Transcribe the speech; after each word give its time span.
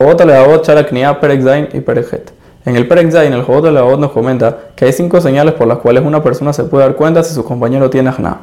Jobot 0.00 0.20
Leavot 0.24 0.64
Charaknia 0.64 1.18
Perek 1.18 1.42
Zain 1.42 1.68
y 1.72 1.80
Perek 1.80 2.30
En 2.64 2.76
el 2.76 2.86
Perek 2.86 3.10
Zain, 3.10 3.32
el 3.32 3.42
Jobot 3.42 3.64
Leavot 3.64 3.98
nos 3.98 4.12
comenta 4.12 4.56
que 4.76 4.84
hay 4.84 4.92
cinco 4.92 5.20
señales 5.20 5.54
por 5.54 5.66
las 5.66 5.78
cuales 5.78 6.04
una 6.04 6.22
persona 6.22 6.52
se 6.52 6.62
puede 6.62 6.84
dar 6.84 6.94
cuenta 6.94 7.24
si 7.24 7.34
su 7.34 7.42
compañero 7.42 7.90
tiene 7.90 8.10
ajna. 8.10 8.42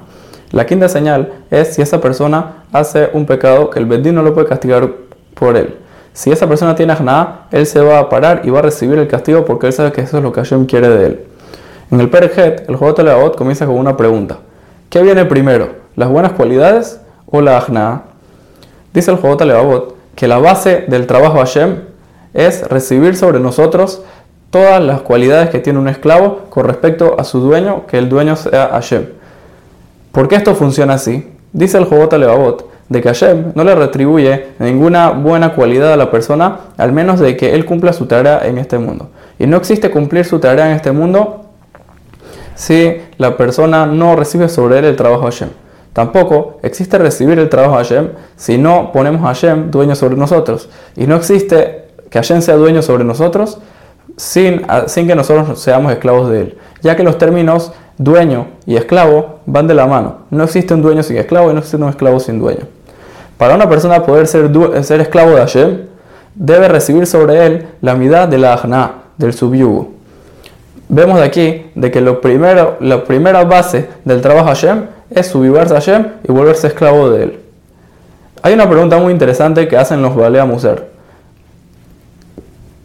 La 0.51 0.65
quinta 0.65 0.89
señal 0.89 1.31
es 1.49 1.73
si 1.73 1.81
esa 1.81 2.01
persona 2.01 2.65
hace 2.73 3.09
un 3.13 3.25
pecado 3.25 3.69
que 3.69 3.79
el 3.79 3.85
Bedín 3.85 4.15
no 4.15 4.21
lo 4.21 4.33
puede 4.33 4.47
castigar 4.47 4.89
por 5.33 5.55
él. 5.55 5.77
Si 6.11 6.29
esa 6.29 6.45
persona 6.45 6.75
tiene 6.75 6.91
ajna, 6.91 7.45
él 7.51 7.65
se 7.65 7.79
va 7.79 7.99
a 7.99 8.09
parar 8.09 8.41
y 8.43 8.49
va 8.49 8.59
a 8.59 8.63
recibir 8.63 8.99
el 8.99 9.07
castigo 9.07 9.45
porque 9.45 9.67
él 9.67 9.71
sabe 9.71 9.93
que 9.93 10.01
eso 10.01 10.17
es 10.17 10.23
lo 10.23 10.33
que 10.33 10.41
Hashem 10.41 10.65
quiere 10.65 10.89
de 10.89 11.05
él. 11.05 11.21
En 11.89 12.01
el 12.01 12.09
Perek 12.09 12.65
el 12.67 12.75
Jobot 12.75 12.99
Leavot 12.99 13.37
comienza 13.37 13.65
con 13.65 13.77
una 13.77 13.95
pregunta. 13.95 14.39
¿Qué 14.89 15.01
viene 15.01 15.23
primero? 15.23 15.69
¿Las 15.95 16.09
buenas 16.09 16.33
cualidades 16.33 16.99
o 17.25 17.39
la 17.39 17.55
ajna? 17.59 18.01
Dice 18.93 19.09
el 19.09 19.15
Jobot 19.15 19.41
Leavot 19.41 19.94
que 20.15 20.27
la 20.27 20.37
base 20.37 20.85
del 20.87 21.07
trabajo 21.07 21.37
Hashem 21.37 21.81
es 22.33 22.67
recibir 22.67 23.15
sobre 23.15 23.39
nosotros 23.39 24.01
todas 24.49 24.81
las 24.81 25.01
cualidades 25.01 25.49
que 25.49 25.59
tiene 25.59 25.79
un 25.79 25.87
esclavo 25.87 26.45
con 26.49 26.65
respecto 26.65 27.15
a 27.19 27.23
su 27.23 27.39
dueño, 27.39 27.85
que 27.87 27.97
el 27.97 28.09
dueño 28.09 28.35
sea 28.35 28.69
Hashem. 28.71 29.07
¿Por 30.11 30.27
qué 30.27 30.35
esto 30.35 30.55
funciona 30.55 30.93
así? 30.93 31.29
Dice 31.51 31.77
el 31.77 31.85
Jobot 31.85 32.13
Levavot 32.13 32.75
de 32.87 33.01
que 33.01 33.09
Hashem 33.09 33.53
no 33.55 33.63
le 33.63 33.75
retribuye 33.75 34.47
ninguna 34.59 35.09
buena 35.09 35.53
cualidad 35.53 35.93
a 35.93 35.97
la 35.97 36.11
persona, 36.11 36.59
al 36.77 36.91
menos 36.91 37.19
de 37.19 37.35
que 37.35 37.53
él 37.53 37.65
cumpla 37.65 37.93
su 37.93 38.05
tarea 38.05 38.45
en 38.45 38.57
este 38.57 38.77
mundo. 38.77 39.09
Y 39.39 39.47
no 39.47 39.57
existe 39.57 39.89
cumplir 39.89 40.25
su 40.25 40.39
tarea 40.39 40.67
en 40.69 40.75
este 40.75 40.91
mundo 40.91 41.45
si 42.53 42.97
la 43.17 43.35
persona 43.35 43.85
no 43.85 44.15
recibe 44.15 44.47
sobre 44.47 44.79
él 44.79 44.85
el 44.85 44.95
trabajo 44.95 45.23
Hashem. 45.23 45.49
Tampoco 45.95 46.57
existe 46.61 46.97
recibir 46.97 47.39
el 47.39 47.47
trabajo 47.47 47.77
de 47.77 47.85
Hashem 47.85 48.09
si 48.35 48.57
no 48.57 48.91
ponemos 48.91 49.21
a 49.21 49.27
Hashem 49.27 49.71
dueño 49.71 49.95
sobre 49.95 50.17
nosotros. 50.17 50.67
Y 50.97 51.07
no 51.07 51.15
existe 51.15 51.85
que 52.09 52.19
Hashem 52.19 52.41
sea 52.41 52.57
dueño 52.57 52.81
sobre 52.81 53.05
nosotros 53.05 53.59
sin, 54.17 54.63
sin 54.87 55.07
que 55.07 55.15
nosotros 55.15 55.57
seamos 55.57 55.93
esclavos 55.93 56.29
de 56.29 56.41
él. 56.41 56.57
Ya 56.81 56.97
que 56.97 57.03
los 57.03 57.17
términos 57.17 57.71
dueño 57.97 58.47
y 58.65 58.75
esclavo 58.75 59.39
van 59.45 59.67
de 59.67 59.73
la 59.73 59.85
mano. 59.87 60.17
No 60.31 60.43
existe 60.43 60.73
un 60.73 60.81
dueño 60.81 61.01
sin 61.01 61.15
esclavo 61.15 61.49
y 61.49 61.53
no 61.53 61.59
existe 61.59 61.77
un 61.77 61.87
esclavo 61.87 62.19
sin 62.19 62.39
dueño. 62.39 62.65
Para 63.37 63.55
una 63.55 63.69
persona 63.69 64.03
poder 64.03 64.27
ser, 64.27 64.51
ser 64.83 64.99
esclavo 64.99 65.31
de 65.31 65.37
Hashem, 65.37 65.77
debe 66.35 66.67
recibir 66.67 67.07
sobre 67.07 67.45
él 67.45 67.67
la 67.79 67.95
mitad 67.95 68.27
de 68.27 68.37
la 68.37 68.55
ajna, 68.55 68.95
del 69.17 69.31
subyugo. 69.31 69.91
Vemos 70.89 71.19
de 71.19 71.23
aquí 71.23 71.67
de 71.73 71.89
que 71.89 72.01
lo 72.01 72.19
primero, 72.19 72.75
la 72.81 73.05
primera 73.05 73.45
base 73.45 73.87
del 74.03 74.19
trabajo 74.19 74.47
Hashem 74.47 74.87
es 75.15 75.27
subirse 75.27 75.73
a 75.73 75.77
Hashem 75.77 76.07
y 76.27 76.31
volverse 76.31 76.67
esclavo 76.67 77.09
de 77.09 77.23
él. 77.23 77.39
Hay 78.43 78.53
una 78.53 78.69
pregunta 78.69 78.97
muy 78.97 79.11
interesante 79.11 79.67
que 79.67 79.77
hacen 79.77 80.01
los 80.01 80.15
Balea 80.15 80.45
Muser. 80.45 80.89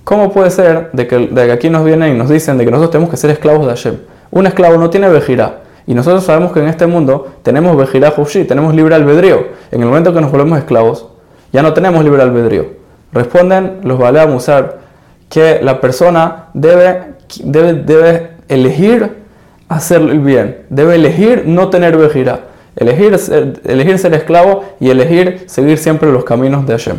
¿Cómo 0.04 0.32
puede 0.32 0.50
ser 0.50 0.90
de 0.92 1.06
que, 1.06 1.52
aquí 1.52 1.68
nos 1.68 1.84
vienen 1.84 2.14
y 2.14 2.18
nos 2.18 2.30
dicen 2.30 2.56
de 2.56 2.64
que 2.64 2.70
nosotros 2.70 2.92
tenemos 2.92 3.10
que 3.10 3.16
ser 3.16 3.30
esclavos 3.30 3.66
de 3.66 3.72
Hashem? 3.72 3.96
Un 4.30 4.46
esclavo 4.46 4.78
no 4.78 4.88
tiene 4.90 5.08
vejirá. 5.08 5.60
Y 5.86 5.94
nosotros 5.94 6.24
sabemos 6.24 6.52
que 6.52 6.60
en 6.60 6.68
este 6.68 6.86
mundo 6.86 7.26
tenemos 7.42 7.76
vejirá 7.76 8.14
Hushi, 8.16 8.44
tenemos 8.44 8.74
libre 8.74 8.94
albedrío. 8.94 9.48
En 9.72 9.80
el 9.82 9.88
momento 9.88 10.14
que 10.14 10.20
nos 10.20 10.30
volvemos 10.30 10.58
esclavos, 10.58 11.08
ya 11.52 11.62
no 11.62 11.74
tenemos 11.74 12.04
libre 12.04 12.22
albedrío. 12.22 12.66
Responden 13.12 13.80
los 13.82 13.98
Balea 13.98 14.26
Musar 14.26 14.78
que 15.28 15.60
la 15.62 15.80
persona 15.80 16.46
debe, 16.54 17.14
debe, 17.42 17.74
debe 17.74 18.30
elegir 18.48 19.20
hacer 19.70 20.02
el 20.02 20.18
bien. 20.18 20.58
Debe 20.68 20.96
elegir 20.96 21.44
no 21.46 21.70
tener 21.70 21.96
vejira. 21.96 22.40
Elegir, 22.76 23.18
ser 23.18 24.14
esclavo 24.14 24.64
y 24.80 24.90
elegir 24.90 25.44
seguir 25.46 25.78
siempre 25.78 26.12
los 26.12 26.24
caminos 26.24 26.66
de 26.66 26.72
Hashem. 26.72 26.96